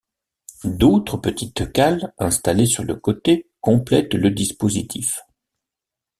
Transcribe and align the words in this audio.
D’autres 0.63 1.17
petites 1.17 1.71
cales 1.71 2.11
installées 2.17 2.65
sur 2.65 2.83
le 2.83 2.95
côté 2.95 3.51
complètent 3.61 4.15
le 4.15 4.31
dispositif. 4.31 5.19